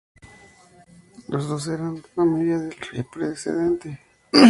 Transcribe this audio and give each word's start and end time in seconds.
Los 1.27 1.47
dos 1.47 1.67
eran 1.67 2.01
familia 2.15 2.57
del 2.57 2.75
rey 2.91 3.03
precedente. 3.03 3.99